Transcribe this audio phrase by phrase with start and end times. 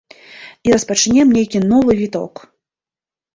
[0.69, 2.33] І распачнем нейкі новы віток.